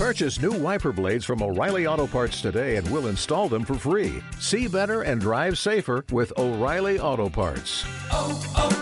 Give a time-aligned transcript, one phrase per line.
[0.00, 4.22] Purchase new wiper blades from O'Reilly Auto Parts today and we'll install them for free.
[4.38, 7.84] See better and drive safer with O'Reilly Auto Parts.
[8.10, 8.72] oh, oh,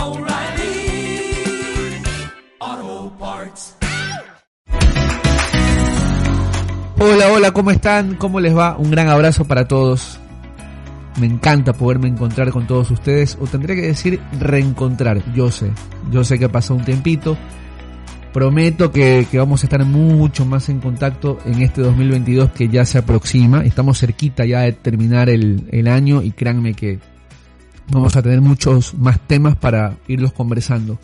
[0.00, 0.80] O'Reilly
[2.58, 3.76] Auto Parts.
[6.98, 8.14] Hola, hola, ¿cómo están?
[8.14, 8.78] ¿Cómo les va?
[8.78, 10.18] Un gran abrazo para todos.
[11.20, 15.70] Me encanta poderme encontrar con todos ustedes, o tendría que decir reencontrar, yo sé.
[16.10, 17.36] Yo sé que pasó un tiempito.
[18.32, 22.98] Prometo que, vamos a estar mucho más en contacto en este 2022 que ya se
[22.98, 23.64] aproxima.
[23.64, 27.00] Estamos cerquita ya de terminar el, el año y créanme que
[27.90, 30.98] vamos a tener muchos más temas para irlos conversando.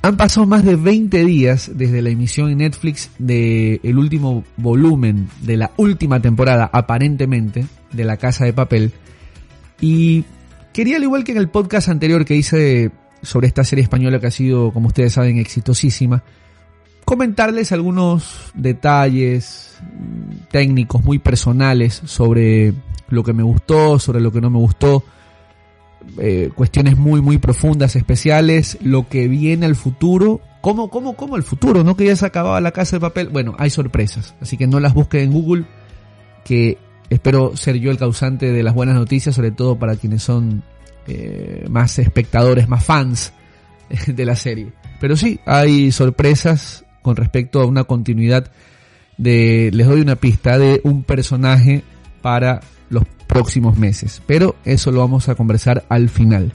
[0.00, 5.28] Han pasado más de 20 días desde la emisión en Netflix del el último volumen
[5.42, 8.92] de la última temporada, aparentemente, de La Casa de Papel.
[9.80, 10.24] Y
[10.72, 12.90] quería, al igual que en el podcast anterior que hice
[13.22, 16.22] sobre esta serie española que ha sido, como ustedes saben, exitosísima,
[17.04, 22.74] comentarles algunos detalles mm, técnicos muy personales sobre
[23.08, 25.04] lo que me gustó, sobre lo que no me gustó.
[26.18, 31.44] Eh, cuestiones muy muy profundas, especiales, lo que viene al futuro, ¿cómo, cómo, cómo el
[31.44, 31.84] futuro?
[31.84, 33.28] ¿No que ya se acababa la casa de papel?
[33.28, 35.64] Bueno, hay sorpresas, así que no las busquen en Google,
[36.44, 36.76] que
[37.08, 40.64] espero ser yo el causante de las buenas noticias, sobre todo para quienes son
[41.06, 43.32] eh, más espectadores, más fans
[44.06, 44.72] de la serie.
[45.00, 48.50] Pero sí, hay sorpresas con respecto a una continuidad
[49.18, 51.82] de, les doy una pista, de un personaje
[52.20, 54.22] para los próximos meses.
[54.26, 56.52] Pero eso lo vamos a conversar al final.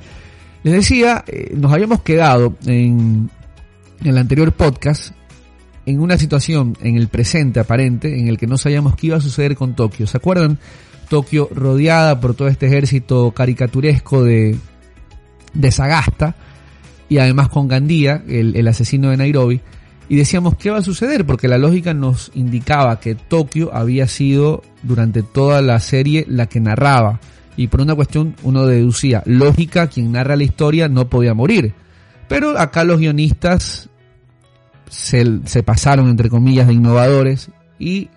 [0.63, 3.29] Les decía, eh, nos habíamos quedado en,
[4.01, 5.13] en el anterior podcast
[5.87, 9.21] en una situación en el presente aparente en el que no sabíamos qué iba a
[9.21, 10.05] suceder con Tokio.
[10.05, 10.59] ¿Se acuerdan?
[11.09, 14.57] Tokio rodeada por todo este ejército caricaturesco de,
[15.53, 16.35] de Sagasta
[17.09, 19.61] y además con Gandía, el, el asesino de Nairobi.
[20.09, 24.63] Y decíamos qué va a suceder porque la lógica nos indicaba que Tokio había sido
[24.83, 27.19] durante toda la serie la que narraba.
[27.57, 31.73] Y por una cuestión uno deducía lógica quien narra la historia no podía morir.
[32.29, 33.89] Pero acá los guionistas
[34.89, 37.49] se, se pasaron entre comillas de innovadores
[37.79, 38.09] y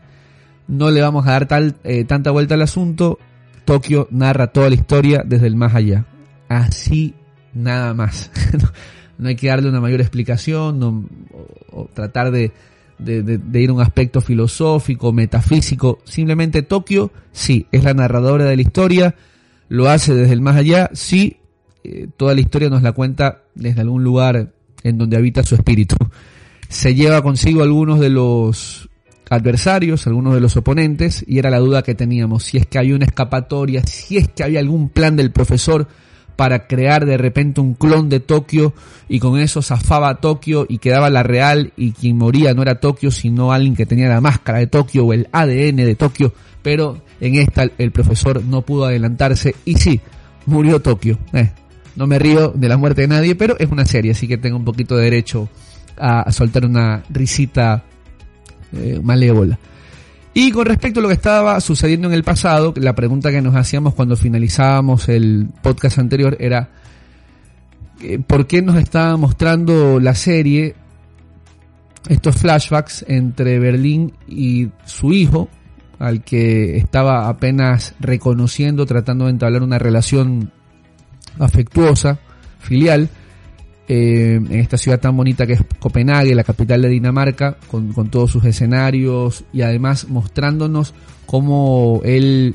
[0.70, 3.18] no le vamos a dar tal, eh, tanta vuelta al asunto
[3.64, 6.06] Tokio narra toda la historia desde el más allá
[6.48, 7.14] así
[7.52, 8.30] nada más
[9.20, 11.04] no hay que darle una mayor explicación no,
[11.72, 12.52] o, tratar de,
[12.98, 15.98] ir a un aspecto filosófico, metafísico.
[16.04, 19.14] Simplemente Tokio, sí, es la narradora de la historia,
[19.68, 21.36] lo hace desde el más allá, sí,
[21.84, 25.96] eh, toda la historia nos la cuenta desde algún lugar en donde habita su espíritu.
[26.68, 28.89] Se lleva consigo algunos de los
[29.30, 32.96] adversarios, algunos de los oponentes, y era la duda que teníamos, si es que había
[32.96, 35.88] una escapatoria, si es que había algún plan del profesor,
[36.40, 38.72] para crear de repente un clon de Tokio
[39.10, 42.80] y con eso zafaba a Tokio y quedaba la real y quien moría no era
[42.80, 47.02] Tokio sino alguien que tenía la máscara de Tokio o el ADN de Tokio, pero
[47.20, 50.00] en esta el profesor no pudo adelantarse y sí,
[50.46, 51.18] murió Tokio.
[51.34, 51.52] Eh,
[51.94, 54.56] no me río de la muerte de nadie, pero es una serie, así que tengo
[54.56, 55.46] un poquito de derecho
[55.98, 57.84] a, a soltar una risita
[58.72, 59.00] eh.
[60.32, 63.56] Y con respecto a lo que estaba sucediendo en el pasado, la pregunta que nos
[63.56, 66.70] hacíamos cuando finalizábamos el podcast anterior era
[68.02, 70.74] eh, ¿por qué nos estaba mostrando la serie
[72.08, 75.48] estos flashbacks entre Berlín y su hijo,
[75.98, 80.50] al que estaba apenas reconociendo, tratando de entablar una relación
[81.38, 82.18] afectuosa,
[82.58, 83.10] filial,
[83.92, 88.30] eh, en esta ciudad tan bonita que es Copenhague, la capital de Dinamarca, con, todos
[88.30, 90.94] sus escenarios y además mostrándonos
[91.26, 92.54] cómo él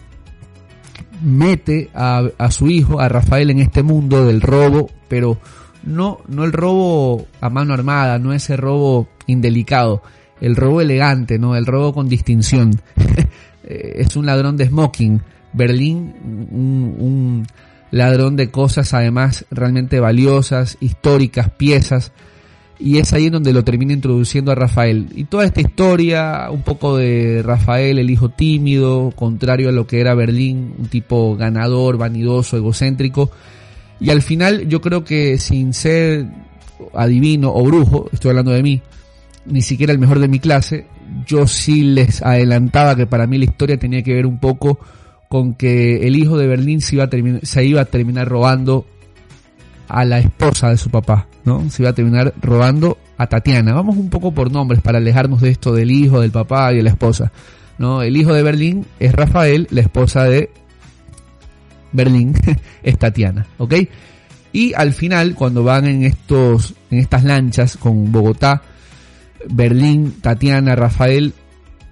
[1.21, 5.37] mete a, a, su hijo, a Rafael, en este mundo del robo, pero
[5.83, 10.03] no, no el robo a mano armada, no ese robo indelicado,
[10.39, 12.79] el robo elegante, no, el robo con distinción.
[13.65, 15.21] es un ladrón de smoking.
[15.51, 16.13] Berlín,
[16.49, 17.45] un
[17.95, 22.11] ladrón de cosas además realmente valiosas, históricas, piezas,
[22.77, 25.07] y es ahí en donde lo termina introduciendo a Rafael.
[25.15, 30.01] Y toda esta historia, un poco de Rafael, el hijo tímido, contrario a lo que
[30.01, 33.31] era Berlín, un tipo ganador, vanidoso, egocéntrico,
[34.01, 36.27] y al final yo creo que sin ser
[36.93, 38.81] adivino o brujo, estoy hablando de mí,
[39.45, 40.85] ni siquiera el mejor de mi clase,
[41.25, 44.79] yo sí les adelantaba que para mí la historia tenía que ver un poco
[45.29, 47.09] con que el hijo de Berlín se iba a,
[47.43, 48.85] se iba a terminar robando
[49.87, 51.69] a la esposa de su papá, ¿no?
[51.69, 53.73] Se iba a terminar robando a Tatiana.
[53.73, 56.83] Vamos un poco por nombres para alejarnos de esto del hijo, del papá y de
[56.83, 57.31] la esposa,
[57.77, 58.01] ¿no?
[58.01, 60.49] El hijo de Berlín es Rafael, la esposa de
[61.91, 62.33] Berlín
[62.83, 63.73] es Tatiana, ¿ok?
[64.51, 68.61] Y al final, cuando van en estos, en estas lanchas con Bogotá,
[69.49, 71.33] Berlín, Tatiana, Rafael,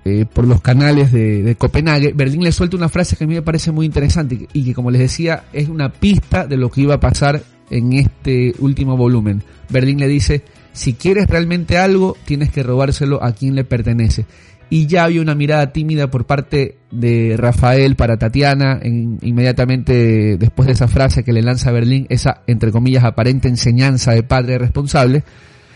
[0.05, 3.41] eh, por los canales de, Copenhague, Berlín le suelta una frase que a mí me
[3.41, 6.95] parece muy interesante y que, como les decía, es una pista de lo que iba
[6.95, 9.43] a pasar en este último volumen.
[9.69, 14.25] Berlín le dice, si quieres realmente algo, tienes que robárselo a quien le pertenece.
[14.69, 20.67] Y ya había una mirada tímida por parte de Rafael para Tatiana, en, inmediatamente después
[20.67, 25.23] de esa frase que le lanza Berlín, esa, entre comillas, aparente enseñanza de padre responsable.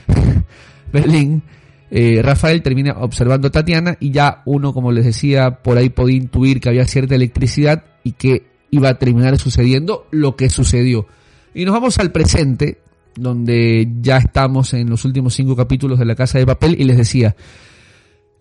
[0.92, 1.44] Berlín
[1.90, 6.18] eh, Rafael termina observando a Tatiana y ya uno, como les decía, por ahí podía
[6.18, 11.08] intuir que había cierta electricidad y que iba a terminar sucediendo lo que sucedió.
[11.54, 12.80] Y nos vamos al presente,
[13.16, 16.98] donde ya estamos en los últimos cinco capítulos de La Casa de Papel y les
[16.98, 17.36] decía,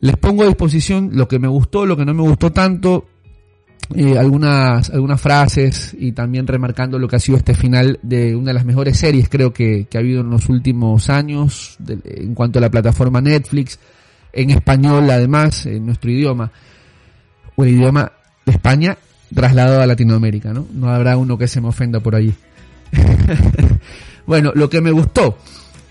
[0.01, 3.07] les pongo a disposición lo que me gustó, lo que no me gustó tanto,
[3.95, 8.49] eh, algunas, algunas frases y también remarcando lo que ha sido este final de una
[8.49, 12.59] de las mejores series creo que, que ha habido en los últimos años en cuanto
[12.59, 13.79] a la plataforma Netflix,
[14.33, 16.51] en español además, en nuestro idioma,
[17.55, 18.13] o el idioma
[18.45, 18.99] de España
[19.35, 20.67] trasladado a Latinoamérica, ¿no?
[20.73, 22.35] No habrá uno que se me ofenda por allí.
[24.27, 25.39] bueno, lo que me gustó,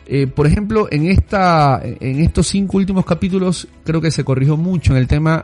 [0.05, 4.93] eh, por ejemplo, en esta, en estos cinco últimos capítulos creo que se corrigió mucho
[4.93, 5.43] en el tema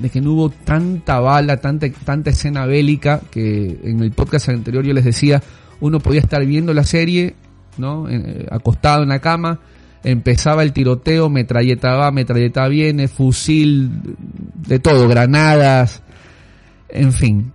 [0.00, 4.84] de que no hubo tanta bala, tanta, tanta escena bélica, que en el podcast anterior
[4.84, 5.42] yo les decía,
[5.80, 7.34] uno podía estar viendo la serie,
[7.76, 8.08] ¿no?
[8.08, 9.60] Eh, acostado en la cama,
[10.02, 13.90] empezaba el tiroteo, metralleta va, metralleta viene, fusil,
[14.54, 16.02] de todo, granadas,
[16.88, 17.52] en fin.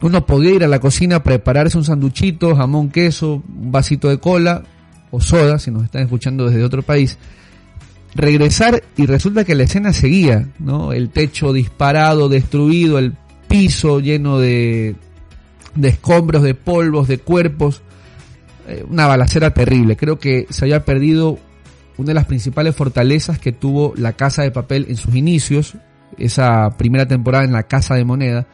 [0.00, 4.62] Uno podía ir a la cocina prepararse un sanduchito, jamón, queso, un vasito de cola
[5.10, 7.18] o soda, si nos están escuchando desde otro país,
[8.14, 10.92] regresar y resulta que la escena seguía, ¿no?
[10.92, 13.14] El techo disparado, destruido, el
[13.48, 14.96] piso lleno de,
[15.74, 17.82] de escombros, de polvos, de cuerpos.
[18.68, 19.96] Eh, una balacera terrible.
[19.96, 21.38] Creo que se había perdido
[21.96, 25.74] una de las principales fortalezas que tuvo la Casa de Papel en sus inicios,
[26.18, 28.46] esa primera temporada en la Casa de Moneda,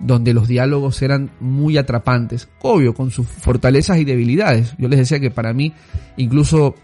[0.00, 4.74] donde los diálogos eran muy atrapantes, obvio, con sus fortalezas y debilidades.
[4.78, 5.72] Yo les decía que para mí,
[6.16, 6.76] incluso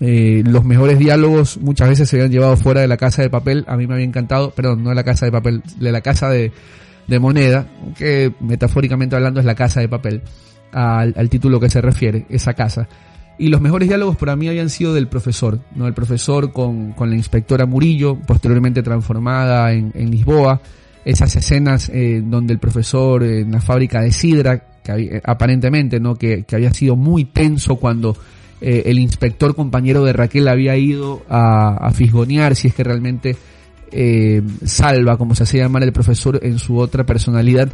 [0.00, 3.64] eh, los mejores diálogos muchas veces se habían llevado fuera de la casa de papel.
[3.68, 6.28] A mí me había encantado, perdón, no de la casa de papel, de la casa
[6.28, 6.52] de,
[7.06, 10.22] de moneda, que metafóricamente hablando es la casa de papel,
[10.72, 12.88] al, título que se refiere, esa casa.
[13.38, 15.88] Y los mejores diálogos para mí habían sido del profesor, ¿no?
[15.88, 20.60] El profesor con, con la inspectora Murillo, posteriormente transformada en, en Lisboa,
[21.04, 26.14] esas escenas eh, donde el profesor en la fábrica de Sidra, que había, aparentemente, ¿no?
[26.14, 28.16] Que, que había sido muy tenso cuando
[28.60, 33.36] eh, el inspector compañero de Raquel había ido a, fisgonear si es que realmente
[33.90, 37.72] eh, Salva, como se hacía llamar el profesor en su otra personalidad,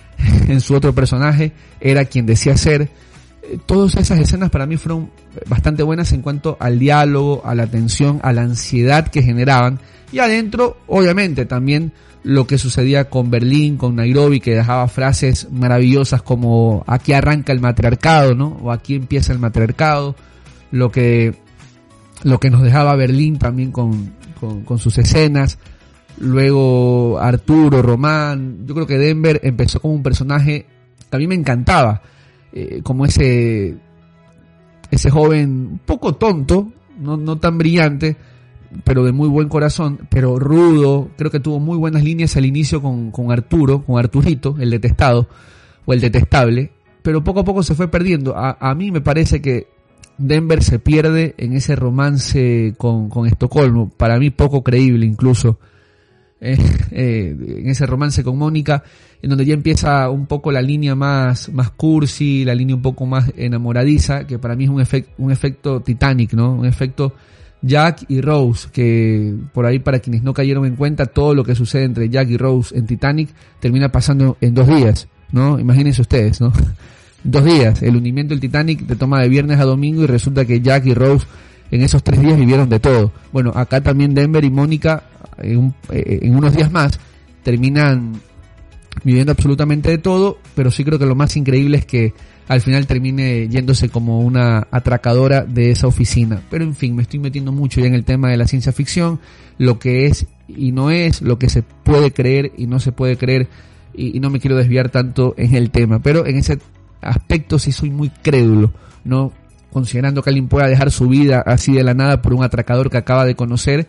[0.48, 2.90] en su otro personaje, era quien decía ser.
[3.42, 5.10] Eh, todas esas escenas para mí fueron
[5.46, 9.80] bastante buenas en cuanto al diálogo, a la tensión, a la ansiedad que generaban.
[10.12, 16.22] Y adentro, obviamente, también lo que sucedía con Berlín, con Nairobi, que dejaba frases maravillosas
[16.22, 18.58] como aquí arranca el matriarcado, ¿no?
[18.62, 20.16] O aquí empieza el matriarcado
[20.70, 21.34] lo que,
[22.24, 25.58] lo que nos dejaba Berlín también con, con, con sus escenas.
[26.18, 30.66] Luego Arturo, Román, yo creo que Denver empezó como un personaje
[31.08, 32.02] que a mí me encantaba,
[32.52, 33.76] eh, como ese,
[34.90, 38.16] ese joven un poco tonto, no, no tan brillante,
[38.84, 42.82] pero de muy buen corazón, pero rudo, creo que tuvo muy buenas líneas al inicio
[42.82, 45.28] con, con Arturo, con Arturito, el detestado,
[45.84, 46.72] o el detestable,
[47.02, 48.34] pero poco a poco se fue perdiendo.
[48.36, 49.68] A, mí me parece que
[50.18, 55.58] Denver se pierde en ese romance con, con Estocolmo, para mí poco creíble incluso,
[56.40, 56.56] eh,
[56.92, 58.84] eh, en ese romance con Mónica,
[59.22, 63.06] en donde ya empieza un poco la línea más, más cursi, la línea un poco
[63.06, 66.54] más enamoradiza, que para mí es un, efecto un efecto Titanic, ¿no?
[66.54, 67.14] Un efecto
[67.62, 71.54] Jack y Rose, que por ahí para quienes no cayeron en cuenta, todo lo que
[71.54, 75.58] sucede entre Jack y Rose en Titanic termina pasando en dos días, ¿no?
[75.58, 76.52] Imagínense ustedes, ¿no?
[77.24, 77.82] dos días.
[77.82, 80.94] El hundimiento del Titanic te toma de viernes a domingo y resulta que Jack y
[80.94, 81.26] Rose
[81.70, 83.12] en esos tres días vivieron de todo.
[83.32, 85.04] Bueno, acá también Denver y Mónica
[85.38, 86.98] en, un, eh, en unos días más
[87.42, 88.20] terminan
[89.04, 92.14] viviendo absolutamente de todo, pero sí creo que lo más increíble es que
[92.48, 96.42] al final termine yéndose como una atracadora de esa oficina.
[96.50, 99.20] Pero en fin, me estoy metiendo mucho ya en el tema de la ciencia ficción,
[99.58, 103.18] lo que es y no es, lo que se puede creer y no se puede
[103.18, 103.48] creer,
[103.94, 106.58] y, no me quiero desviar tanto en el tema, pero en ese
[107.02, 108.72] aspectos sí soy muy crédulo,
[109.04, 109.32] ¿no?
[109.70, 112.96] Considerando que alguien pueda dejar su vida así de la nada por un atracador que
[112.96, 113.86] acaba de conocer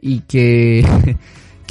[0.00, 0.86] y que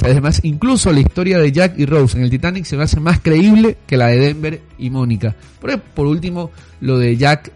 [0.02, 3.20] además incluso la historia de Jack y Rose en el Titanic se me hace más
[3.20, 5.34] creíble que la de Denver y Mónica.
[5.60, 7.52] Por, por último, lo de Jack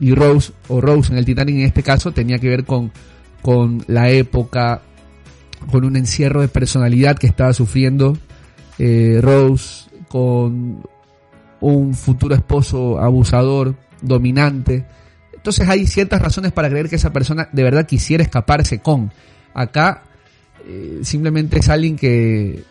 [0.00, 2.92] y Rose, o Rose en el Titanic en este caso, tenía que ver con,
[3.42, 4.82] con la época,
[5.70, 8.16] con un encierro de personalidad que estaba sufriendo
[8.78, 10.82] eh, Rose, con
[11.60, 14.86] un futuro esposo abusador, dominante.
[15.34, 19.12] Entonces hay ciertas razones para creer que esa persona de verdad quisiera escaparse con.
[19.54, 20.02] Acá
[20.66, 22.64] eh, simplemente es alguien que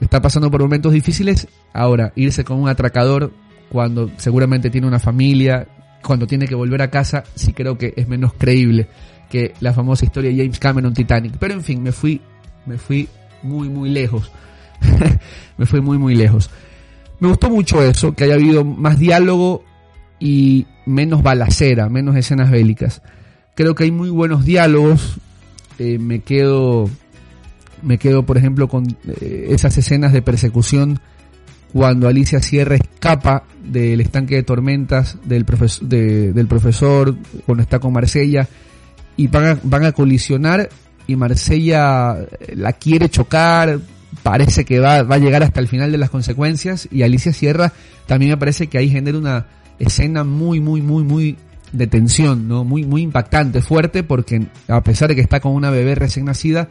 [0.00, 1.48] está pasando por momentos difíciles.
[1.72, 3.32] Ahora, irse con un atracador
[3.68, 5.66] cuando seguramente tiene una familia,
[6.02, 8.88] cuando tiene que volver a casa, sí creo que es menos creíble
[9.28, 11.34] que la famosa historia de James Cameron Titanic.
[11.38, 12.20] Pero en fin, me fui,
[12.64, 13.08] me fui
[13.42, 14.30] muy, muy lejos.
[15.58, 16.50] me fui muy, muy lejos.
[17.18, 19.64] Me gustó mucho eso, que haya habido más diálogo
[20.18, 23.02] y menos balacera, menos escenas bélicas.
[23.54, 25.16] Creo que hay muy buenos diálogos.
[25.78, 26.88] Eh, me quedo,
[27.86, 31.00] me quedo, por ejemplo, con eh, esas escenas de persecución
[31.72, 37.92] cuando Alicia Sierra escapa del estanque de tormentas del, profesor, del profesor, cuando está con
[37.92, 38.48] Marsella,
[39.16, 40.68] y van a, van a colisionar
[41.06, 42.16] y Marsella
[42.54, 43.78] la quiere chocar,
[44.22, 47.72] parece que va, va a llegar hasta el final de las consecuencias, y Alicia Sierra
[48.06, 49.46] también me parece que ahí genera una
[49.78, 51.36] escena muy, muy, muy, muy
[51.72, 52.64] de tensión, ¿no?
[52.64, 56.68] Muy, muy impactante, fuerte, porque a pesar de que está con una bebé recién nacida,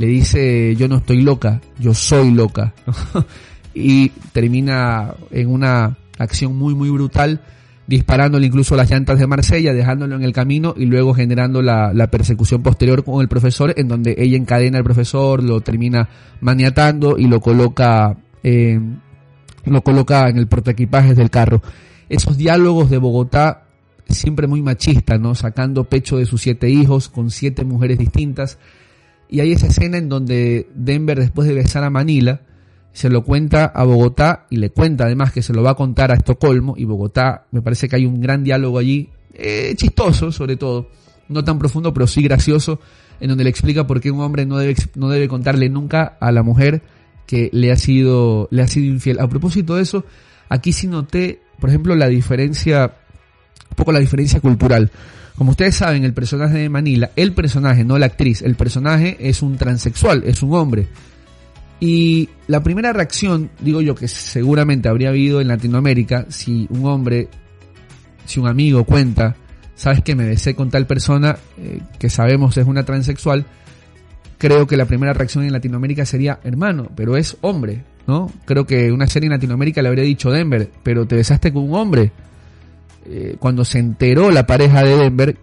[0.00, 2.72] le dice, yo no estoy loca, yo soy loca.
[3.74, 7.42] y termina en una acción muy muy brutal
[7.86, 12.62] disparándole incluso las llantas de Marsella, dejándolo en el camino y luego generando la, persecución
[12.62, 16.08] posterior con el profesor, en donde ella encadena al profesor, lo termina
[16.40, 18.80] maniatando y lo coloca, eh,
[19.66, 21.60] lo coloca en el portaequipajes del carro.
[22.08, 23.64] Esos diálogos de Bogotá,
[24.08, 25.34] siempre muy machistas, ¿no?
[25.34, 28.56] Sacando pecho de sus siete hijos, con siete mujeres distintas.
[29.30, 32.40] Y hay esa escena en donde Denver, después de besar a Manila,
[32.92, 36.10] se lo cuenta a Bogotá y le cuenta además que se lo va a contar
[36.10, 40.56] a Estocolmo y Bogotá, me parece que hay un gran diálogo allí, eh, chistoso sobre
[40.56, 40.88] todo,
[41.28, 42.80] no tan profundo pero sí gracioso,
[43.20, 46.32] en donde le explica por qué un hombre no debe, no debe contarle nunca a
[46.32, 46.82] la mujer
[47.26, 49.20] que le ha sido, le ha sido infiel.
[49.20, 50.04] A propósito de eso,
[50.48, 52.96] aquí sí noté, por ejemplo, la diferencia,
[53.80, 54.90] poco la diferencia cultural.
[55.36, 59.42] Como ustedes saben, el personaje de Manila, el personaje, no la actriz, el personaje es
[59.42, 60.86] un transexual, es un hombre
[61.80, 67.28] y la primera reacción, digo yo, que seguramente habría habido en Latinoamérica si un hombre,
[68.26, 69.34] si un amigo cuenta,
[69.74, 73.46] sabes que me besé con tal persona eh, que sabemos es una transexual,
[74.36, 78.30] creo que la primera reacción en Latinoamérica sería, hermano, pero es hombre, ¿no?
[78.44, 81.74] Creo que una serie en Latinoamérica le habría dicho Denver, pero te besaste con un
[81.74, 82.12] hombre.
[83.06, 85.36] Eh, cuando se enteró la pareja de Denver,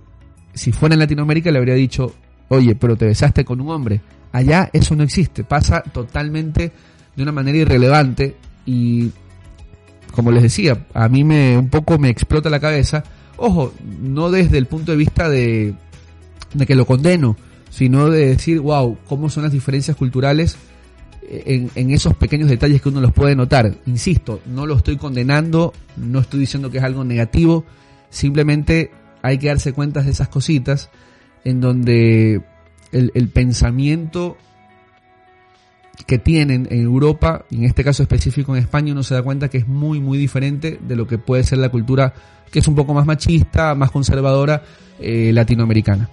[0.54, 2.14] si fuera en Latinoamérica le habría dicho,
[2.50, 4.02] oye, pero te besaste con un hombre.
[4.32, 6.72] Allá eso no existe, pasa totalmente
[7.16, 8.36] de una manera irrelevante
[8.66, 9.12] y
[10.12, 13.04] como les decía, a mí me un poco me explota la cabeza.
[13.38, 15.76] Ojo, no desde el punto de vista de,
[16.54, 17.38] de que lo condeno,
[17.70, 20.58] sino de decir, wow, cómo son las diferencias culturales
[21.28, 23.76] en, esos pequeños detalles que uno los puede notar.
[23.86, 27.66] Insisto, no lo estoy condenando, no estoy diciendo que es algo negativo,
[28.10, 28.92] simplemente
[29.22, 30.90] hay que darse cuenta de esas cositas
[31.44, 32.42] en donde
[32.92, 34.38] el, pensamiento
[36.06, 39.50] que tienen en Europa, y en este caso específico en España, uno se da cuenta
[39.50, 42.14] que es muy, muy diferente de lo que puede ser la cultura
[42.52, 44.64] que es un poco más machista, más conservadora
[45.00, 46.10] eh, latinoamericana.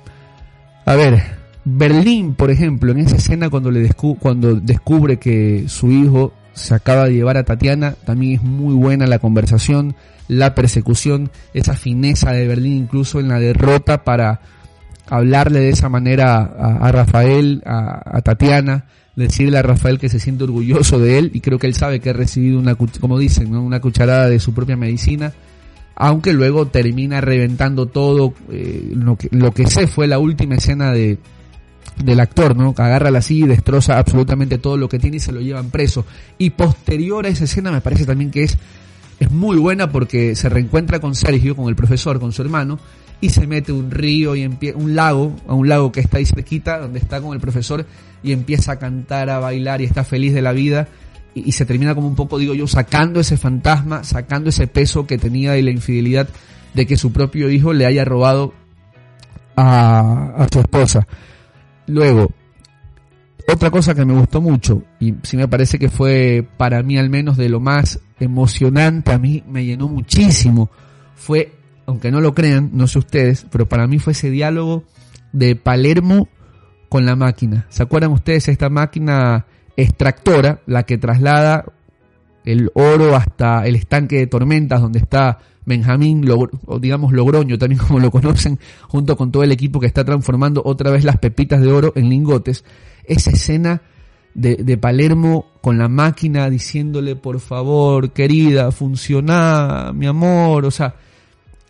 [0.85, 6.33] A ver, Berlín, por ejemplo, en esa escena cuando, le cuando descubre que su hijo
[6.53, 9.97] se acaba de llevar a Tatiana, también es muy buena la conversación,
[10.29, 14.41] la persecución, esa fineza de Berlín incluso en la derrota para
[15.07, 18.85] hablarle de esa manera a, Rafael, a, Tatiana,
[19.17, 22.11] decirle a Rafael que se siente orgulloso de él y creo que él sabe que
[22.11, 25.33] ha recibido una, como dicen, una cucharada de su propia medicina,
[25.97, 28.35] aunque luego termina reventando todo.
[28.51, 31.19] Eh, lo, que, lo que sé fue la última escena de,
[32.03, 32.75] del actor, ¿no?
[32.75, 35.71] Que agarra la silla y destroza absolutamente todo lo que tiene y se lo llevan
[35.71, 36.05] preso.
[36.39, 38.59] Y posterior a esa escena me parece también que es,
[39.21, 42.79] es muy buena porque se reencuentra con Sergio, con el profesor, con su hermano,
[43.21, 46.79] y se mete un río y un lago, a un lago que está ahí cerquita,
[46.79, 47.87] donde está con el profesor
[48.23, 50.89] y empieza a cantar, a bailar y está feliz de la vida
[51.35, 55.19] y, se termina como un poco, digo yo, sacando ese fantasma, sacando ese peso que
[55.19, 56.29] tenía de la infidelidad
[56.75, 58.55] de que su propio hijo le haya robado
[59.57, 61.07] a, a su esposa.
[61.87, 62.31] Luego,
[63.47, 67.11] otra cosa que me gustó mucho, y sí me parece que fue para mí al
[67.11, 70.71] menos de lo más emocionante, a mí me llenó muchísimo,
[71.15, 71.53] fue
[71.87, 74.85] aunque no lo crean, no sé ustedes, pero para mí fue ese diálogo
[75.33, 76.29] de Palermo
[76.89, 77.67] con la máquina.
[77.69, 81.65] ¿Se acuerdan ustedes esta máquina extractora, la que traslada
[82.45, 86.25] el oro hasta el estanque de tormentas donde está Benjamín,
[86.67, 90.63] o digamos Logroño, también como lo conocen, junto con todo el equipo que está transformando
[90.65, 92.65] otra vez las pepitas de oro en lingotes.
[93.07, 93.83] Esa escena
[94.35, 100.97] de, Palermo con la máquina diciéndole, por favor, querida, funciona, mi amor, o sea,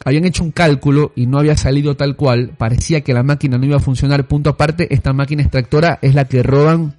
[0.05, 3.67] habían hecho un cálculo y no había salido tal cual, parecía que la máquina no
[3.67, 6.97] iba a funcionar, punto aparte, esta máquina extractora es la que roban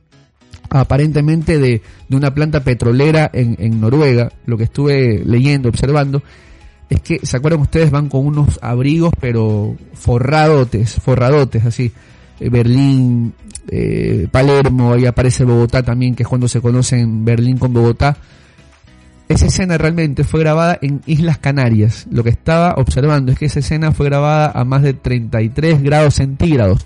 [0.69, 6.21] aparentemente de, de una planta petrolera en, en, Noruega, lo que estuve leyendo, observando,
[6.89, 7.91] es que, ¿se acuerdan ustedes?
[7.91, 11.91] Van con unos abrigos, pero forradotes, forradotes, así.
[12.39, 13.33] Eh, Berlín,
[13.69, 18.17] eh, Palermo, ahí aparece Bogotá también, que es cuando se conocen Berlín con Bogotá.
[19.27, 22.05] Esa escena realmente fue grabada en Islas Canarias.
[22.11, 26.15] Lo que estaba observando es que esa escena fue grabada a más de 33 grados
[26.15, 26.85] centígrados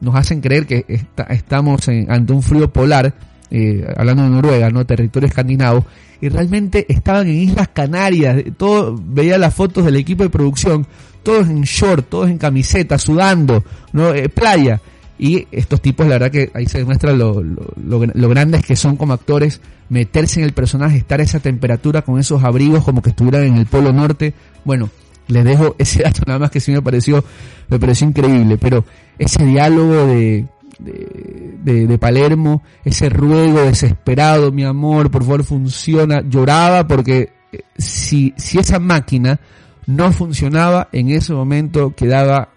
[0.00, 3.14] nos hacen creer que estamos ante un frío polar,
[3.50, 4.84] eh, hablando de Noruega, ¿no?
[4.86, 5.84] Territorio escandinavo,
[6.20, 10.86] y realmente estaban en Islas Canarias, todo, veía las fotos del equipo de producción,
[11.22, 14.14] todos en short, todos en camiseta, sudando, ¿no?
[14.14, 14.80] Eh, playa.
[15.18, 18.96] Y estos tipos, la verdad que ahí se demuestra lo, lo, lo, grandes que son
[18.96, 23.10] como actores, meterse en el personaje, estar a esa temperatura con esos abrigos como que
[23.10, 24.32] estuvieran en el Polo Norte.
[24.64, 24.88] Bueno,
[25.28, 27.22] les dejo ese dato nada más que sí me pareció,
[27.68, 28.84] me pareció increíble, pero
[29.18, 30.46] ese diálogo de,
[30.82, 38.34] de, de, Palermo, ese ruego desesperado, mi amor, por favor funciona, lloraba porque eh, si,
[38.36, 39.40] si esa máquina
[39.86, 42.50] no funcionaba, en ese momento quedaba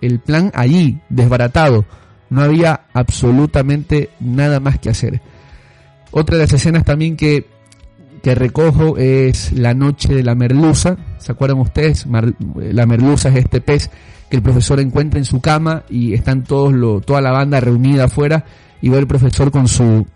[0.00, 1.84] el plan allí, desbaratado,
[2.30, 5.20] no había absolutamente nada más que hacer.
[6.10, 7.46] Otra de las escenas también que
[8.22, 10.96] que recojo es la noche de la merluza.
[11.18, 12.06] ¿Se acuerdan ustedes?
[12.54, 13.90] la merluza es este pez
[14.28, 18.04] que el profesor encuentra en su cama y están todos lo, toda la banda reunida
[18.04, 18.44] afuera
[18.80, 20.06] y ve el profesor con su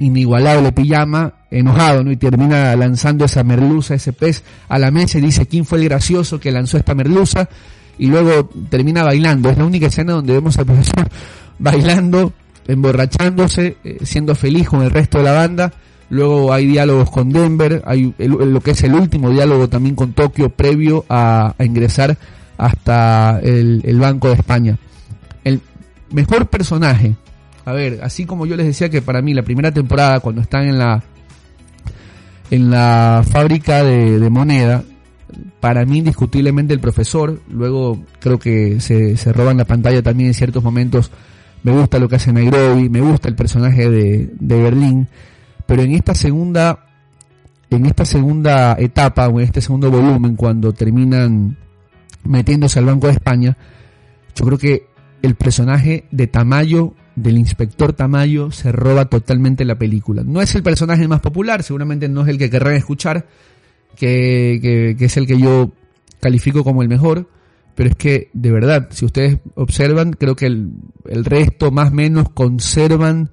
[0.00, 2.10] inigualable pijama enojado, ¿no?
[2.10, 5.84] Y termina lanzando esa merluza, ese pez a la mesa y dice quién fue el
[5.84, 7.48] gracioso que lanzó esta merluza
[7.96, 9.50] y luego termina bailando.
[9.50, 11.08] Es la única escena donde vemos al profesor
[11.58, 12.32] bailando,
[12.66, 15.72] emborrachándose, eh, siendo feliz con el resto de la banda
[16.10, 20.48] Luego hay diálogos con Denver, hay lo que es el último diálogo también con Tokio
[20.48, 22.16] previo a, ingresar
[22.56, 24.78] hasta el, Banco de España.
[25.44, 25.60] El
[26.10, 27.14] mejor personaje,
[27.66, 30.66] a ver, así como yo les decía que para mí la primera temporada cuando están
[30.66, 31.02] en la
[32.50, 34.82] en la fábrica de, moneda,
[35.60, 40.34] para mí indiscutiblemente el profesor, luego creo que se, se roban la pantalla también en
[40.34, 41.10] ciertos momentos,
[41.62, 45.08] me gusta lo que hace Nairobi, me gusta el personaje de, de Berlín,
[45.68, 46.86] pero en esta segunda,
[47.68, 51.58] en esta segunda etapa o en este segundo volumen, cuando terminan
[52.24, 53.54] metiéndose al Banco de España,
[54.34, 54.86] yo creo que
[55.20, 60.22] el personaje de Tamayo, del inspector Tamayo, se roba totalmente la película.
[60.24, 63.26] No es el personaje más popular, seguramente no es el que querrán escuchar,
[63.94, 65.72] que, que, es el que yo
[66.18, 67.28] califico como el mejor,
[67.74, 70.70] pero es que, de verdad, si ustedes observan, creo que el,
[71.04, 73.32] el resto más o menos conservan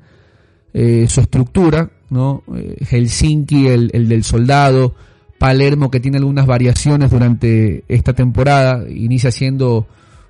[0.74, 2.44] eh, su estructura, ¿no?
[2.56, 4.96] Eh, Helsinki, el, el, del soldado,
[5.38, 9.88] Palermo que tiene algunas variaciones durante esta temporada, inicia siendo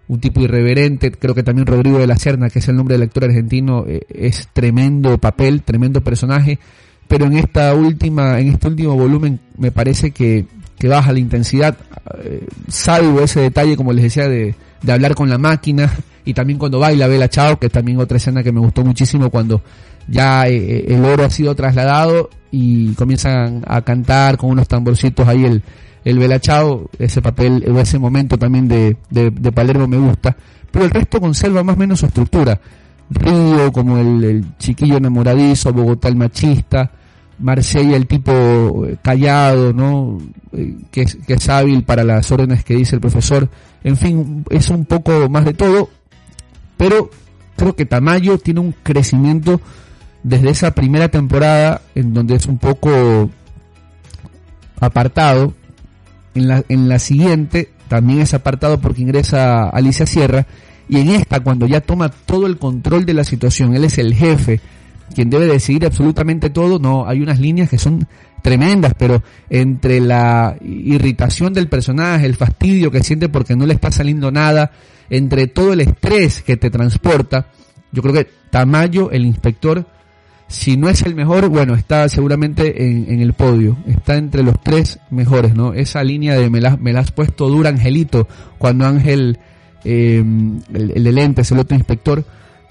[0.07, 3.03] un tipo irreverente, creo que también Rodrigo de la Serna, que es el nombre del
[3.03, 6.59] actor argentino, eh, es tremendo papel, tremendo personaje,
[7.07, 10.45] pero en esta última, en este último volumen me parece que,
[10.77, 11.77] que baja la intensidad,
[12.67, 15.91] salvo ese detalle, como les decía, de, de hablar con la máquina,
[16.25, 19.29] y también cuando baila Bella Chao, que es también otra escena que me gustó muchísimo
[19.29, 19.61] cuando
[20.07, 25.27] ya eh, eh, el oro ha sido trasladado y comienzan a cantar con unos tamborcitos
[25.27, 25.63] ahí el,
[26.03, 30.35] el Bella Chao, ese papel, ese momento también de, de, Palermo me gusta,
[30.71, 32.59] pero el resto conserva más o menos su estructura.
[33.09, 36.91] Río como el, chiquillo enamoradizo, Bogotá el machista,
[37.39, 40.17] Marsella el tipo eh, callado, ¿no?
[40.91, 43.49] Que que es hábil para las órdenes que dice el profesor.
[43.83, 45.89] En fin, es un poco más de todo,
[46.77, 47.09] pero
[47.55, 49.59] creo que Tamayo tiene un crecimiento
[50.25, 53.29] desde esa primera temporada en donde es un poco
[54.79, 55.53] apartado.
[56.33, 60.47] En la, en la siguiente también es apartado porque ingresa Alicia Sierra.
[60.89, 64.15] Y en esta, cuando ya toma todo el control de la situación, él es el
[64.15, 64.61] jefe,
[65.13, 68.07] quien debe decidir absolutamente todo, no, hay unas líneas que son
[68.41, 73.91] tremendas, pero entre la irritación del personaje, el fastidio que siente porque no le está
[73.91, 74.71] saliendo nada,
[75.09, 77.47] entre todo el estrés que te transporta,
[77.91, 79.85] yo creo que Tamayo, el inspector,
[80.47, 84.99] si no es el mejor, bueno, está seguramente en, el podio, está entre los tres
[85.09, 85.73] mejores, ¿no?
[85.73, 88.27] Esa línea de me la, me has puesto dura, Angelito,
[88.57, 89.39] cuando Ángel,
[89.83, 90.23] eh,
[90.73, 92.23] el, el de lentes, el otro inspector,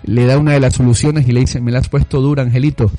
[0.04, 2.90] le da una de las soluciones y le dice, me la has puesto dura, Angelito.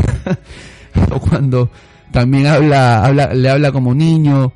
[1.11, 1.69] o cuando
[2.11, 4.51] también habla, habla, le habla como niño,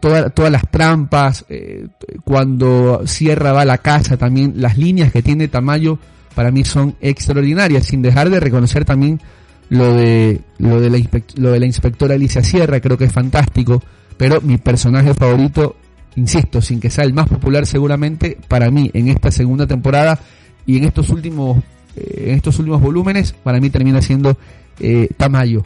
[0.00, 1.88] todas las trampas, eh,
[2.24, 5.98] cuando Sierra va la casa, también las líneas que tiene Tamayo
[6.34, 9.20] para mí son extraordinarias, sin dejar de reconocer también
[9.70, 10.98] lo de, lo de, la,
[11.36, 13.82] lo de la inspectora Alicia Sierra, creo que es fantástico,
[14.16, 15.76] pero mi personaje favorito,
[16.16, 20.18] insisto, sin que sea el más popular seguramente, para mí en esta segunda temporada
[20.66, 21.62] y en estos últimos,
[21.96, 24.36] eh, en estos últimos volúmenes, para mí termina siendo
[24.80, 25.64] eh, Tamayo,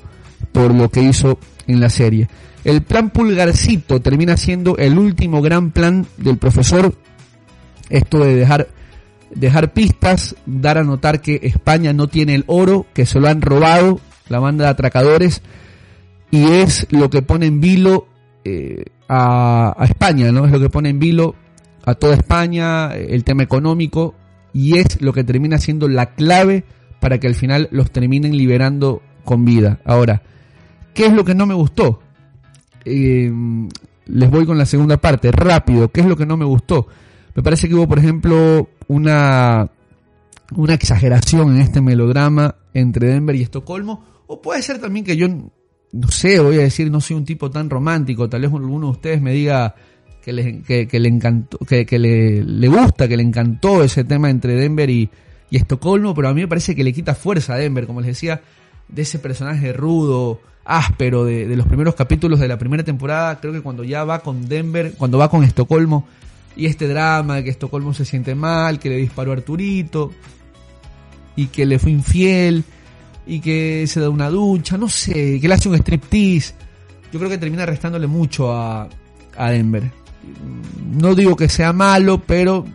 [0.52, 2.28] por lo que hizo en la serie.
[2.64, 6.92] El plan Pulgarcito termina siendo el último gran plan del profesor.
[7.88, 8.68] Esto de dejar,
[9.34, 13.42] dejar pistas, dar a notar que España no tiene el oro, que se lo han
[13.42, 15.42] robado la banda de atracadores,
[16.30, 18.06] y es lo que pone en vilo
[18.44, 20.44] eh, a, España, ¿no?
[20.44, 21.34] Es lo que pone en vilo
[21.84, 24.14] a toda España, el tema económico,
[24.52, 26.64] y es lo que termina siendo la clave
[27.00, 29.80] para que al final los terminen liberando con vida.
[29.84, 30.22] Ahora,
[30.94, 32.00] ¿qué es lo que no me gustó?
[32.84, 33.32] Eh,
[34.06, 36.88] les voy con la segunda parte, rápido, ¿qué es lo que no me gustó?
[37.38, 39.70] Me parece que hubo, por ejemplo, una,
[40.56, 45.28] una exageración en este melodrama entre Denver y Estocolmo, o puede ser también que yo,
[45.28, 48.90] no sé, voy a decir, no soy un tipo tan romántico, tal vez alguno de
[48.90, 49.76] ustedes me diga
[50.20, 54.56] que le, que, le encantó, que, le, le, gusta, que le encantó ese tema entre
[54.56, 55.08] Denver y,
[55.48, 58.08] y Estocolmo, pero a mí me parece que le quita fuerza a Denver, como les
[58.08, 58.40] decía,
[58.88, 63.60] de ese personaje rudo, áspero de, los primeros capítulos de la primera temporada, creo que
[63.60, 66.08] cuando ya va con Denver, cuando va con Estocolmo,
[66.58, 70.12] y este drama de que Estocolmo se siente mal, que le disparó a Arturito,
[71.36, 72.64] y que le fue infiel,
[73.26, 76.54] y que se da una ducha, no sé, que le hace un striptease,
[77.12, 78.88] yo creo que termina restándole mucho a,
[79.36, 79.90] a Denver.
[80.98, 82.66] No digo que sea malo, pero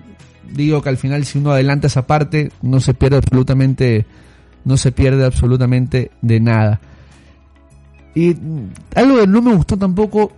[0.50, 4.06] digo que al final si uno adelanta esa parte no se pierde absolutamente
[4.66, 6.80] no se pierde absolutamente de nada.
[8.16, 8.36] Y
[8.96, 10.32] algo que no me gustó tampoco,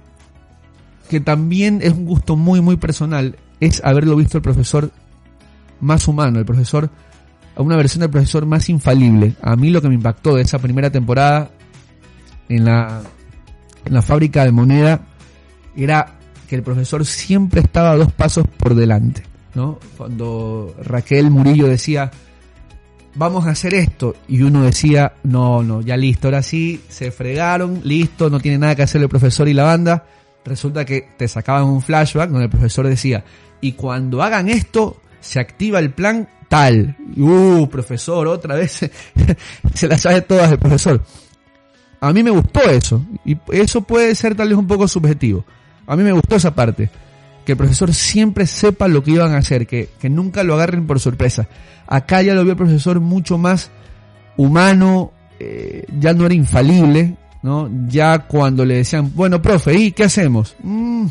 [1.09, 4.91] que también es un gusto muy, muy personal, es haberlo visto el profesor
[5.79, 6.89] más humano, el profesor,
[7.57, 9.33] una versión del profesor más infalible.
[9.41, 11.51] A mí lo que me impactó de esa primera temporada
[12.49, 13.01] en la,
[13.85, 15.01] en la fábrica de moneda
[15.75, 16.15] era
[16.47, 19.23] que el profesor siempre estaba dos pasos por delante.
[19.53, 19.79] ¿no?
[19.97, 22.11] Cuando Raquel Murillo decía,
[23.15, 24.15] vamos a hacer esto.
[24.27, 28.75] Y uno decía, no, no, ya listo, ahora sí, se fregaron, listo, no tiene nada
[28.75, 30.05] que hacer el profesor y la banda.
[30.45, 33.25] Resulta que te sacaban un flashback donde el profesor decía,
[33.61, 36.95] y cuando hagan esto, se activa el plan tal.
[37.17, 38.87] Uh, profesor, otra vez
[39.73, 41.01] se la sabe todas el profesor.
[41.99, 43.03] A mí me gustó eso.
[43.25, 45.43] Y eso puede ser tal vez un poco subjetivo.
[45.87, 46.89] A mí me gustó esa parte.
[47.43, 50.85] Que el profesor siempre sepa lo que iban a hacer, que, que nunca lo agarren
[50.85, 51.47] por sorpresa.
[51.87, 53.71] Acá ya lo vio el profesor mucho más
[54.37, 57.69] humano, eh, ya no era infalible, ¿no?
[57.87, 60.55] Ya cuando le decían, bueno, profe, ¿y qué hacemos?
[60.63, 61.05] Mm,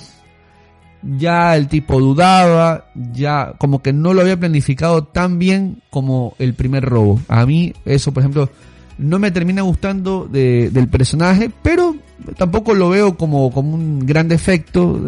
[1.17, 6.55] ya el tipo dudaba, ya como que no lo había planificado tan bien como el
[6.55, 7.21] primer robo.
[7.29, 8.51] A mí eso, por ejemplo,
[8.99, 11.95] no me termina gustando de, del personaje, pero
[12.37, 15.01] tampoco lo veo como, como un gran defecto.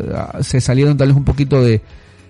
[0.42, 1.82] Se salieron tal vez un poquito de,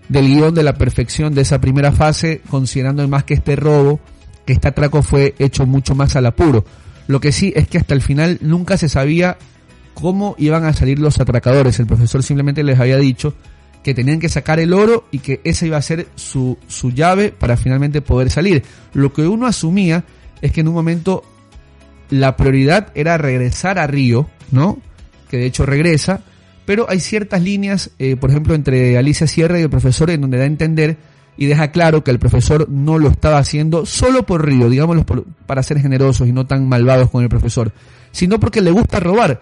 [0.09, 4.01] del guion de la perfección de esa primera fase, considerando más que este robo,
[4.47, 6.65] que este atraco fue hecho mucho más al apuro.
[7.07, 9.39] Lo que sí es que hasta el final nunca se sabía
[9.95, 11.79] cómo iban a salir los atracadores.
[11.79, 13.35] El profesor simplemente les había dicho
[13.83, 17.31] que tenían que sacar el oro y que esa iba a ser su, su llave
[17.31, 18.65] para finalmente poder salir.
[18.93, 20.05] Lo que uno asumía
[20.43, 21.23] es que en un momento
[22.11, 24.79] la prioridad era regresar a Río, ¿no?
[25.31, 26.23] Que de hecho regresa,
[26.65, 30.39] pero hay ciertas líneas, eh, por ejemplo, entre Alicia Sierra y el profesor, en donde
[30.39, 30.97] da a entender
[31.37, 35.05] y deja claro que el profesor no lo estaba haciendo solo por Río, digámoslo
[35.47, 37.73] para ser generosos y no tan malvados con el profesor,
[38.11, 39.41] sino porque le gusta robar.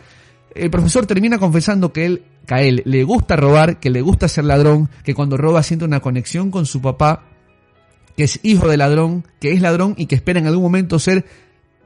[0.55, 4.29] El profesor termina confesando que él, que a él le gusta robar, que le gusta
[4.29, 7.25] ser ladrón, que cuando roba siente una conexión con su papá,
[8.17, 11.25] que es hijo de ladrón, que es ladrón y que espera en algún momento ser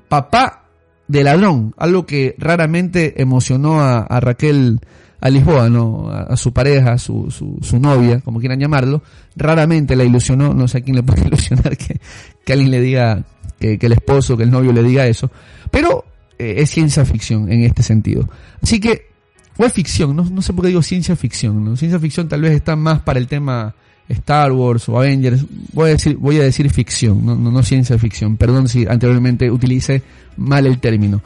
[0.09, 0.65] papá
[1.07, 4.81] de ladrón, algo que raramente emocionó a, a Raquel
[5.21, 6.11] a Lisboa, ¿no?
[6.11, 9.03] A, su pareja, a su, su, su, novia, como quieran llamarlo,
[9.37, 12.01] raramente la ilusionó, no sé a quién le puede ilusionar que,
[12.45, 13.25] que alguien le diga,
[13.59, 15.31] que, el esposo, que el novio le diga eso,
[15.71, 16.05] pero
[16.39, 18.29] eh, es ciencia ficción en este sentido.
[18.63, 19.09] Así que,
[19.57, 21.77] o es ficción, no, no sé por qué digo ciencia ficción.
[21.77, 23.75] Ciencia ficción tal vez está más para el tema
[24.09, 28.37] Star Wars o Avengers, voy a decir, voy a decir ficción, no, no, ciencia ficción,
[28.37, 30.03] perdón si anteriormente utilicé
[30.37, 31.21] mal el término.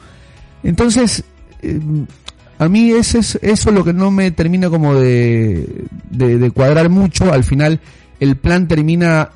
[0.63, 1.23] Entonces,
[1.61, 1.79] eh,
[2.63, 6.51] a mí ese es, eso es lo que no me termina como de, de, de,
[6.51, 7.33] cuadrar mucho.
[7.33, 7.79] Al final
[8.19, 9.31] el plan termina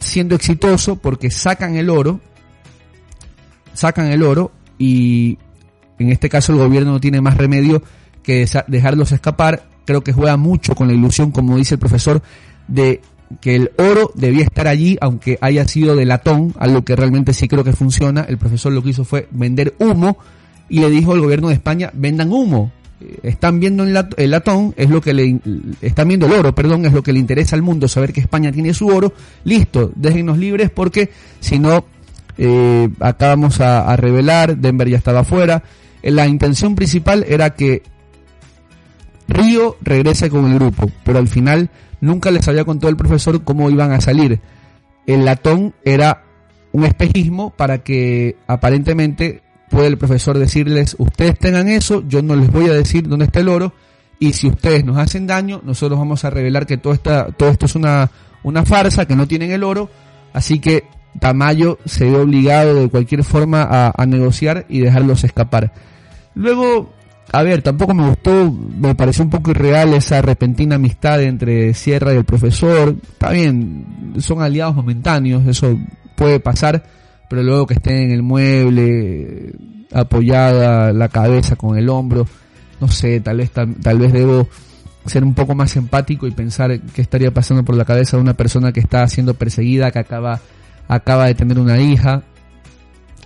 [0.00, 2.20] siendo exitoso porque sacan el oro,
[3.74, 5.38] sacan el oro y
[5.98, 7.82] en este caso el gobierno no tiene más remedio
[8.22, 9.68] que dejarlos escapar.
[9.84, 12.22] creo que juega mucho con la ilusión, como dice el profesor,
[12.66, 13.02] de
[13.40, 17.46] que el oro debía estar allí, aunque haya sido de latón, algo que realmente sí
[17.46, 18.22] creo que funciona.
[18.22, 20.16] El profesor lo que hizo fue vender humo
[20.70, 22.70] y le dijo al gobierno de España, vendan humo.
[23.00, 23.92] Eh, están viendo el,
[24.30, 25.40] latón, es lo que le,
[25.82, 28.52] están viendo el oro, perdón, es lo que le interesa al mundo, saber que España
[28.52, 29.12] tiene su oro.
[29.44, 31.84] Listo, déjenos libres porque si no,
[32.38, 35.62] eh, acá vamos a, a revelar, Denver ya estaba afuera.
[36.02, 37.82] Eh, la intención principal era que
[39.28, 41.68] Río regrese con el grupo, pero al final
[42.00, 44.40] nunca les había contado el profesor cómo iban a salir.
[45.06, 46.22] El latón era
[46.72, 49.42] un espejismo para que aparentemente
[49.80, 53.40] puede el profesor decirles, ustedes tengan eso, yo no les voy a decir dónde está
[53.40, 53.72] el oro,
[54.18, 57.64] y si ustedes nos hacen daño, nosotros vamos a revelar que todo, esta, todo esto
[57.64, 58.10] es una,
[58.42, 59.88] una farsa, que no tienen el oro,
[60.34, 60.84] así que
[61.18, 65.72] Tamayo se ve obligado de cualquier forma a, a negociar y dejarlos escapar.
[66.34, 66.92] Luego
[67.32, 72.12] a ver, tampoco me gustó, me pareció un poco irreal esa repentina amistad entre Sierra
[72.12, 72.96] y el profesor.
[73.02, 75.78] Está bien, son aliados momentáneos, eso
[76.16, 76.84] puede pasar,
[77.30, 79.52] pero luego que esté en el mueble,
[79.92, 82.26] apoyada la cabeza con el hombro,
[82.80, 84.48] no sé, tal vez, tal, vez debo
[85.06, 88.34] ser un poco más empático y pensar qué estaría pasando por la cabeza de una
[88.34, 90.40] persona que está siendo perseguida, que acaba,
[90.88, 92.24] acaba de tener una hija,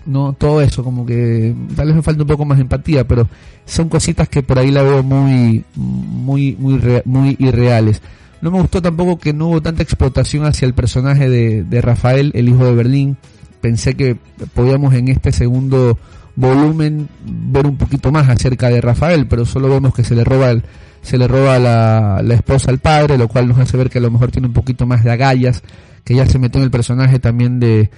[0.04, 3.26] no todo eso como que tal vez me falta un poco más de empatía pero
[3.64, 8.02] son cositas que por ahí la veo muy muy muy muy irreales.
[8.42, 12.32] No me gustó tampoco que no hubo tanta explotación hacia el personaje de, de Rafael
[12.34, 13.16] el hijo de Berlín
[13.64, 14.18] pensé que
[14.52, 15.98] podíamos en este segundo
[16.36, 20.50] volumen ver un poquito más acerca de Rafael pero solo vemos que se le roba
[20.50, 20.64] el,
[21.00, 24.02] se le roba la, la esposa al padre lo cual nos hace ver que a
[24.02, 25.62] lo mejor tiene un poquito más de agallas
[26.04, 27.88] que ya se metió en el personaje también de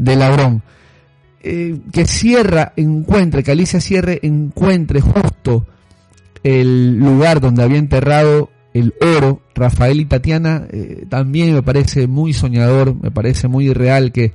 [0.00, 0.62] de Labrón.
[1.42, 5.66] Eh, que Sierra encuentre, que Alicia Cierre encuentre justo
[6.42, 12.32] el lugar donde había enterrado el oro, Rafael y Tatiana, eh, también me parece muy
[12.32, 14.32] soñador, me parece muy irreal que,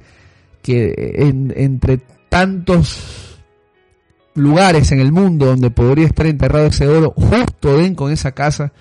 [0.66, 1.14] que
[1.58, 3.38] entre tantos
[4.34, 8.74] lugares en el mundo donde podría estar enterrado ese oro, justo den con esa casa.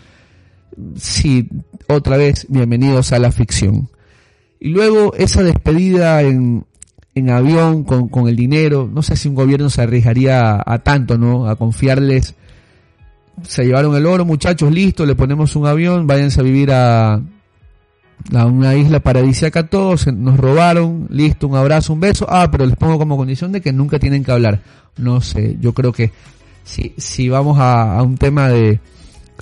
[0.97, 1.51] Sí,
[1.87, 3.91] otra vez, bienvenidos a la ficción.
[4.59, 6.65] Y luego esa despedida en,
[7.15, 8.91] en avión con, con, el dinero.
[8.91, 11.47] No sé si un gobierno se arriesgaría a, tanto, ¿no?
[11.47, 12.35] A confiarles.
[13.43, 17.21] Se llevaron el oro, muchachos, listo, le ponemos un avión, váyanse a vivir a,
[18.35, 22.27] a una isla paradisíaca todos, nos robaron, listo, un abrazo, un beso.
[22.29, 24.61] Ah, pero les pongo como condición de que nunca tienen que hablar.
[24.97, 26.13] No sé, yo creo que
[26.65, 28.81] si, si vamos a, a un tema de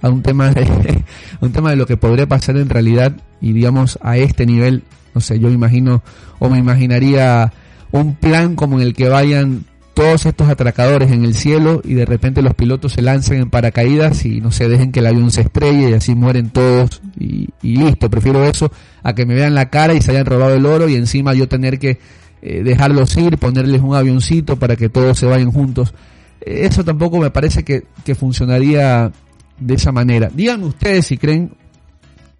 [0.00, 1.04] a un tema de
[1.40, 4.82] un tema de lo que podría pasar en realidad y digamos a este nivel,
[5.14, 6.02] no sé, yo imagino
[6.38, 7.52] o me imaginaría
[7.92, 12.06] un plan como en el que vayan todos estos atracadores en el cielo y de
[12.06, 15.42] repente los pilotos se lancen en paracaídas y no se dejen que el avión se
[15.42, 19.94] estrelle y así mueren todos y, listo, prefiero eso a que me vean la cara
[19.94, 21.98] y se hayan robado el oro y encima yo tener que
[22.40, 25.94] eh, dejarlos ir, ponerles un avioncito para que todos se vayan juntos.
[26.40, 29.12] Eso tampoco me parece que, que funcionaría
[29.60, 30.30] de esa manera.
[30.32, 31.52] Díganme ustedes si creen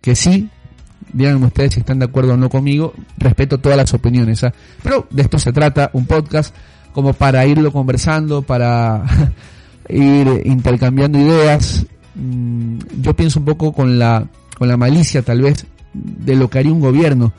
[0.01, 0.49] que sí,
[1.12, 4.53] díganme ustedes si están de acuerdo o no conmigo, respeto todas las opiniones, ¿ah?
[4.83, 6.55] pero de esto se trata, un podcast
[6.92, 9.05] como para irlo conversando, para
[9.88, 11.87] ir intercambiando ideas.
[12.14, 14.26] Mm, yo pienso un poco con la,
[14.59, 17.33] con la malicia tal vez de lo que haría un gobierno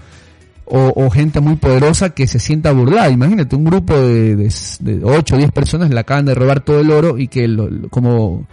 [0.66, 3.10] o, gente muy poderosa que se sienta burlada.
[3.10, 6.90] Imagínate un grupo de, de, 8 o 10 personas le acaban de robar todo el
[6.90, 7.48] oro y que
[7.90, 8.48] como,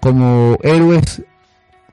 [0.00, 1.22] como héroes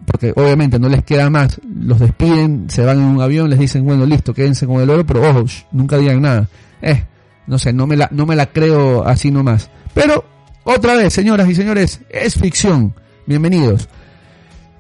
[0.06, 3.86] porque obviamente no les queda más, los despiden, se van en un avión, les dicen,
[3.86, 6.50] bueno, listo, quédense con el oro, pero ojo, nunca digan nada.
[6.82, 7.06] Eh,
[7.48, 9.70] no sé, no me la, no me la creo así nomás.
[9.94, 10.26] Pero,
[10.64, 12.94] otra vez, señoras y señores, es ficción.
[13.26, 13.88] Bienvenidos.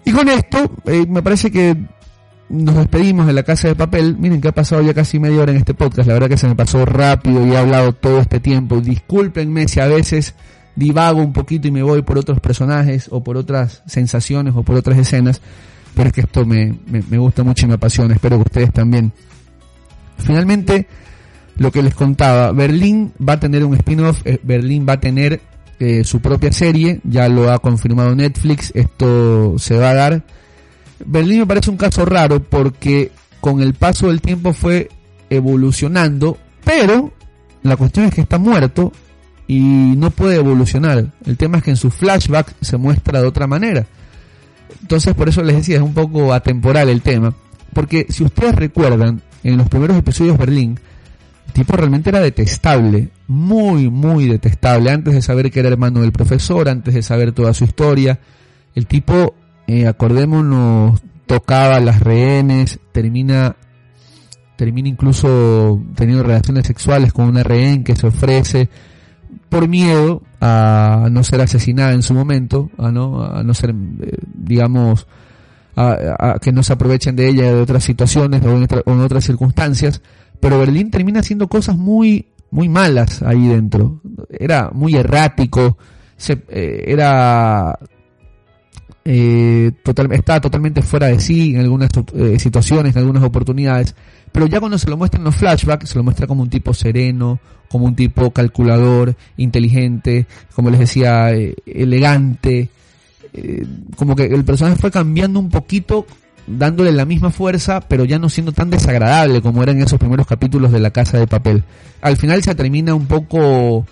[0.06, 1.78] Y con esto, eh, me parece que
[2.49, 4.17] nos despedimos de la casa de papel.
[4.17, 6.08] Miren que ha pasado ya casi media hora en este podcast.
[6.08, 8.82] La verdad que se me pasó rápido y he hablado todo este tiempo.
[8.82, 10.36] Discúlpenme si a veces
[10.76, 14.76] divago un poquito y me voy por otros personajes o por otras sensaciones o por
[14.76, 15.41] otras escenas,
[15.95, 19.12] pero es que esto me, me, gusta mucho y me apasiona, espero que ustedes también.
[20.17, 20.88] Finalmente,
[21.58, 25.42] lo que les contaba, Berlín va a tener un spin-off, eh, Berlín va a tener
[25.80, 30.24] eh, su propia serie, ya lo ha confirmado Netflix, esto se va a dar.
[31.06, 33.12] Berlín me parece un caso raro porque
[33.42, 34.89] con el paso del tiempo fue
[35.30, 37.12] evolucionando, pero
[37.63, 38.92] la cuestión es que está muerto
[39.48, 41.12] y no puede evolucionar.
[41.26, 43.86] El tema es que en su flashback se muestra de otra manera.
[44.82, 47.34] Entonces por eso les decía, es un poco atemporal el tema.
[47.74, 50.80] Porque si ustedes recuerdan, en los primeros episodios Berlín,
[51.47, 56.12] el tipo realmente era detestable, muy, muy detestable, antes de saber que era hermano del
[56.12, 58.19] profesor, antes de saber toda su historia.
[58.75, 59.36] El tipo
[59.67, 63.56] eh, acordémonos, tocaba las rehenes, termina
[64.56, 68.69] termina incluso teniendo relaciones sexuales con una rehén que se ofrece
[69.49, 74.17] por miedo a no ser asesinada en su momento, a no, a no ser, eh,
[74.34, 75.08] digamos,
[75.75, 80.01] a, que no se aprovechen de ella de otras situaciones o en, otras circunstancias,
[80.43, 84.01] pero Berlín termina haciendo cosas muy, muy malas ahí dentro.
[84.29, 85.77] Era muy errático,
[86.17, 87.79] se, eh, era
[89.06, 93.95] eh, total, estaba totalmente fuera de sí en algunas eh, situaciones, en algunas oportunidades,
[94.34, 96.73] pero ya cuando se lo muestra en los flashbacks, se lo muestra como un tipo
[96.73, 101.32] sereno, como un tipo calculador, inteligente, como les decía,
[101.65, 102.67] elegante,
[103.95, 106.06] como que el personaje fue cambiando un poquito,
[106.47, 110.27] dándole la misma fuerza, pero ya no siendo tan desagradable como era en esos primeros
[110.27, 111.63] capítulos de La Casa de Papel.
[112.01, 113.86] Al final se termina un poco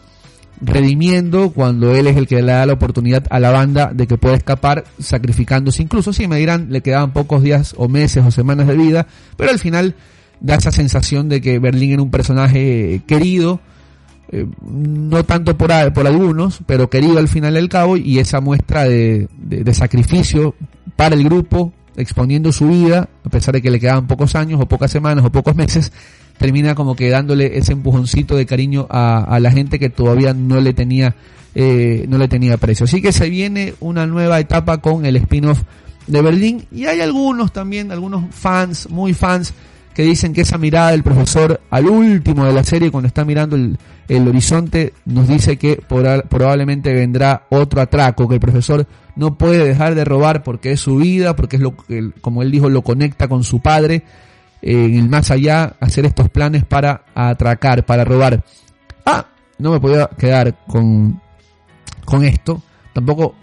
[0.62, 4.18] redimiendo cuando él es el que le da la oportunidad a la banda de que
[4.18, 8.68] pueda escapar sacrificándose incluso si me dirán le quedaban pocos días o meses o semanas
[8.68, 9.96] de vida pero al final
[10.40, 13.60] da esa sensación de que Berlín era un personaje querido
[14.34, 18.86] eh, no tanto por, por algunos, pero querido al final del cabo, y esa muestra
[18.86, 19.28] de,
[19.74, 20.56] sacrificio
[20.96, 24.66] para el grupo, exponiendo su vida, a pesar de que le quedaban pocos años, o
[24.68, 25.92] pocas semanas, o pocos meses,
[26.38, 30.74] termina como que dándole ese empujoncito de cariño a, la gente que todavía no le
[30.74, 31.16] tenía,
[31.54, 32.86] eh, no le tenía precio.
[32.86, 35.62] Así que se viene una nueva etapa con el spin-off
[36.08, 39.54] de Berlín, y hay algunos también, algunos fans, muy fans,
[39.94, 43.56] que dicen que esa mirada del profesor al último de la serie, cuando está mirando
[43.56, 43.78] el,
[44.08, 45.82] el horizonte, nos dice que
[46.30, 50.98] probablemente vendrá otro atraco, que el profesor no puede dejar de robar porque es su
[50.98, 54.04] vida, porque es lo que, como él dijo, lo conecta con su padre,
[54.62, 58.44] eh, en el más allá, hacer estos planes para atracar, para robar.
[59.06, 59.26] Ah,
[59.58, 61.22] no me podía quedar con,
[62.06, 62.62] con esto,
[62.94, 63.36] tampoco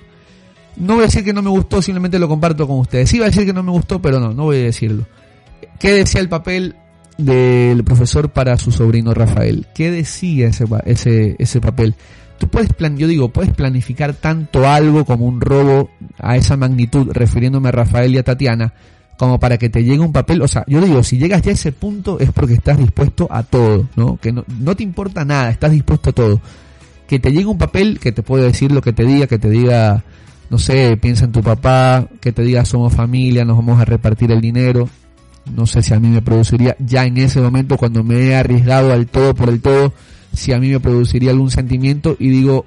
[0.79, 3.11] no voy a decir que no me gustó, simplemente lo comparto con ustedes.
[3.11, 5.07] Sí iba a decir que no me gustó, pero no, no voy a decirlo.
[5.79, 6.77] ¿Qué decía el papel
[7.17, 9.67] del profesor para su sobrino Rafael?
[9.75, 11.95] ¿Qué decía ese, ese, ese papel?
[12.39, 17.11] Tú puedes plan, yo digo, puedes planificar tanto algo como un robo a esa magnitud,
[17.13, 18.73] refiriéndome a Rafael y a Tatiana,
[19.17, 21.55] como para que te llegue un papel, o sea, yo digo, si llegas ya a
[21.55, 24.17] ese punto es porque estás dispuesto a todo, ¿no?
[24.17, 26.41] Que no, no te importa nada, estás dispuesto a todo.
[27.09, 29.51] Que te llegue un papel que te puede decir lo que te diga, que te
[29.51, 30.05] diga,
[30.51, 34.31] no sé, piensa en tu papá, que te diga somos familia, nos vamos a repartir
[34.31, 34.89] el dinero,
[35.55, 38.93] no sé si a mí me produciría ya en ese momento cuando me he arriesgado
[38.93, 39.93] al todo por el todo,
[40.33, 42.65] si a mí me produciría algún sentimiento y digo,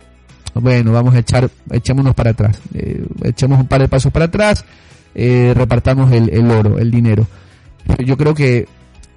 [0.53, 4.65] bueno, vamos a echar, echémonos para atrás, eh, echemos un par de pasos para atrás,
[5.15, 7.27] eh, repartamos el, el oro, el dinero.
[8.05, 8.67] Yo creo que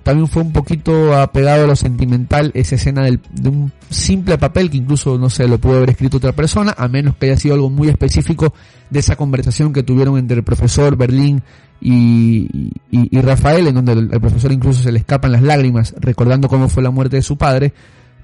[0.04, 4.70] también fue un poquito apegado a lo sentimental esa escena del, de un simple papel
[4.70, 7.54] que incluso no sé lo pudo haber escrito otra persona a menos que haya sido
[7.54, 8.52] algo muy específico
[8.90, 11.42] de esa conversación que tuvieron entre el profesor Berlín
[11.80, 16.68] y, y, Rafael en donde el, profesor incluso se le escapan las lágrimas recordando cómo
[16.68, 17.72] fue la muerte de su padre.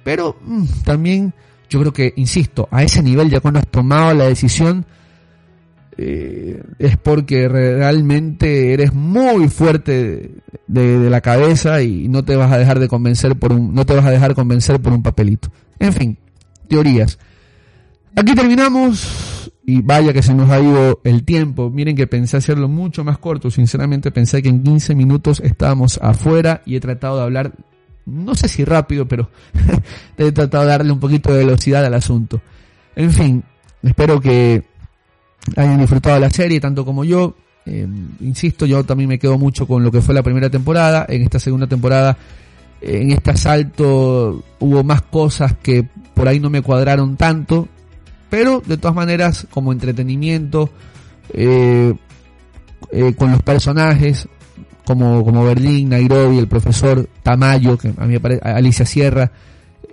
[0.04, 1.34] Pero mm, también
[1.68, 4.84] yo creo que insisto a ese nivel ya cuando has tomado la decisión
[6.02, 10.30] eh, es porque realmente eres muy fuerte
[10.66, 13.94] de, la cabeza y no te vas a dejar de convencer por un, no te
[13.94, 15.50] vas a dejar convencer por un papelito.
[15.78, 16.16] En fin,
[16.68, 17.18] teorías.
[18.16, 21.68] Aquí terminamos y vaya que se nos ha ido el tiempo.
[21.68, 23.50] Miren que pensé hacerlo mucho más corto.
[23.50, 27.52] Sinceramente pensé que en 15 minutos estábamos afuera y he tratado de hablar,
[28.06, 29.28] no sé si rápido, pero
[30.16, 32.40] he tratado de darle un poquito de velocidad al asunto.
[32.96, 33.44] En fin,
[33.82, 34.69] espero que
[35.56, 37.34] hayan disfrutado la serie tanto como yo.
[37.66, 37.86] Eh,
[38.20, 41.06] insisto, yo también me quedo mucho con lo que fue la primera temporada.
[41.08, 42.16] En esta segunda temporada,
[42.80, 47.68] en este asalto, hubo más cosas que por ahí no me cuadraron tanto.
[48.28, 50.70] Pero de todas maneras, como entretenimiento,
[51.32, 51.94] eh,
[52.92, 54.28] eh, con los personajes,
[54.84, 59.32] como, como Berlín, Nairobi, el profesor Tamayo, que a mí me Alicia Sierra,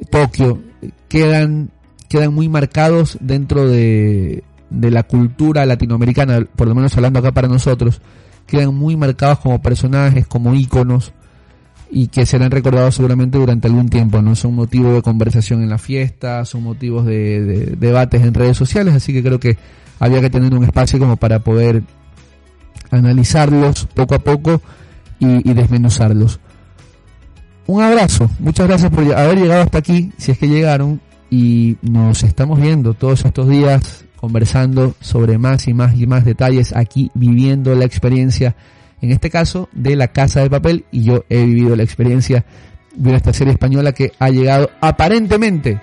[0.09, 0.61] Tokio,
[1.07, 1.71] quedan,
[2.07, 7.47] quedan muy marcados dentro de, de la cultura latinoamericana, por lo menos hablando acá para
[7.47, 8.01] nosotros,
[8.45, 11.13] quedan muy marcados como personajes, como íconos
[11.89, 14.35] y que serán recordados seguramente durante algún tiempo, ¿no?
[14.35, 19.13] Son motivos de conversación en la fiesta, son motivos de, debates en redes sociales, así
[19.13, 19.57] que creo que
[19.99, 21.83] había que tener un espacio como para poder
[22.91, 24.61] analizarlos poco a poco
[25.19, 26.39] y, y desmenuzarlos.
[27.67, 32.23] Un abrazo, muchas gracias por haber llegado hasta aquí, si es que llegaron, y nos
[32.23, 37.73] estamos viendo todos estos días conversando sobre más y más y más detalles aquí, viviendo
[37.75, 38.57] la experiencia,
[39.01, 42.43] en este caso, de la casa de papel, y yo he vivido la experiencia
[42.93, 45.79] de esta serie española que ha llegado aparentemente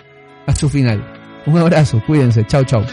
[0.47, 1.03] a su final.
[1.47, 2.85] Un abrazo, cuídense, chao chao.